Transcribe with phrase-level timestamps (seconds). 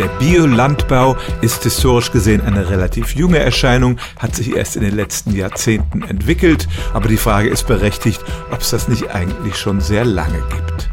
[0.00, 5.36] Der Biolandbau ist historisch gesehen eine relativ junge Erscheinung, hat sich erst in den letzten
[5.36, 10.42] Jahrzehnten entwickelt, aber die Frage ist berechtigt, ob es das nicht eigentlich schon sehr lange
[10.56, 10.88] gibt.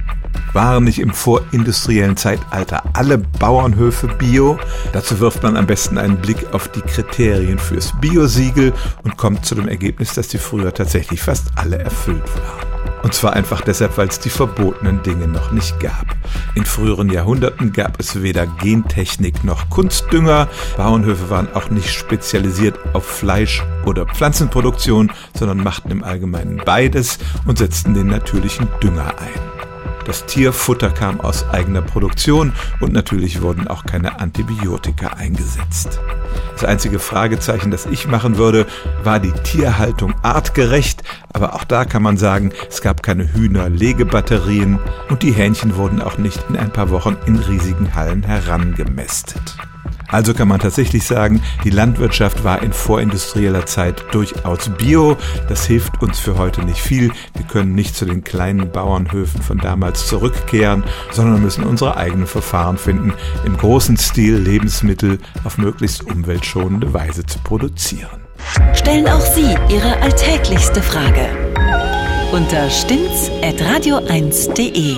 [0.51, 4.59] Waren nicht im vorindustriellen Zeitalter alle Bauernhöfe bio?
[4.91, 8.73] Dazu wirft man am besten einen Blick auf die Kriterien fürs Biosiegel
[9.05, 12.66] und kommt zu dem Ergebnis, dass die früher tatsächlich fast alle erfüllt waren.
[13.07, 16.07] Und zwar einfach deshalb, weil es die verbotenen Dinge noch nicht gab.
[16.55, 20.49] In früheren Jahrhunderten gab es weder Gentechnik noch Kunstdünger.
[20.75, 27.59] Bauernhöfe waren auch nicht spezialisiert auf Fleisch- oder Pflanzenproduktion, sondern machten im Allgemeinen beides und
[27.59, 29.46] setzten den natürlichen Dünger ein.
[30.07, 35.99] Das Tierfutter kam aus eigener Produktion und natürlich wurden auch keine Antibiotika eingesetzt.
[36.53, 38.65] Das einzige Fragezeichen, das ich machen würde,
[39.03, 45.23] war die Tierhaltung artgerecht, aber auch da kann man sagen, es gab keine Hühnerlegebatterien und
[45.23, 49.57] die Hähnchen wurden auch nicht in ein paar Wochen in riesigen Hallen herangemästet.
[50.07, 55.17] Also kann man tatsächlich sagen, die Landwirtschaft war in vorindustrieller Zeit durchaus bio.
[55.49, 57.11] Das hilft uns für heute nicht viel.
[57.35, 62.77] Wir können nicht zu den kleinen Bauernhöfen von damals zurückkehren, sondern müssen unsere eigenen Verfahren
[62.77, 63.13] finden,
[63.45, 68.21] im großen Stil Lebensmittel auf möglichst umweltschonende Weise zu produzieren.
[68.73, 71.29] Stellen auch Sie Ihre alltäglichste Frage
[72.31, 74.95] unter stimmtz.radio1.de.